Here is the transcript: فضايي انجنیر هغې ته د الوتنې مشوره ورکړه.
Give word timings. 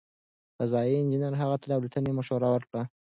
فضايي 0.59 0.95
انجنیر 1.01 1.33
هغې 1.41 1.57
ته 1.61 1.65
د 1.67 1.71
الوتنې 1.77 2.11
مشوره 2.17 2.47
ورکړه. 2.51 2.83